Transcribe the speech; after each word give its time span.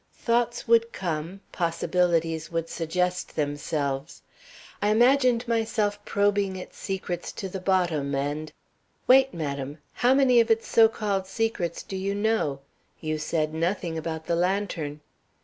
Thoughts 0.15 0.67
would 0.67 0.91
come; 0.91 1.41
possibilities 1.51 2.51
would 2.51 2.69
suggest 2.69 3.35
themselves. 3.35 4.23
I 4.81 4.89
imagined 4.89 5.47
myself 5.47 6.03
probing 6.05 6.55
its 6.55 6.75
secrets 6.79 7.31
to 7.33 7.47
the 7.47 7.59
bottom 7.59 8.15
and" 8.15 8.51
"Wait, 9.07 9.31
madam; 9.31 9.77
how 9.93 10.15
many 10.15 10.39
of 10.39 10.49
its 10.49 10.67
so 10.67 10.89
called 10.89 11.27
secrets 11.27 11.83
do 11.83 11.95
you 11.95 12.15
know? 12.15 12.61
You 12.99 13.19
said 13.19 13.53
nothing 13.53 13.95
about 13.95 14.25
the 14.25 14.35
lantern." 14.35 15.01